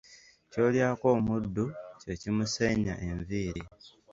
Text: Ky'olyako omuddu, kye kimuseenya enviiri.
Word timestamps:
Ky'olyako 0.51 1.05
omuddu, 1.15 1.65
kye 2.01 2.13
kimuseenya 2.21 2.93
enviiri. 3.07 3.63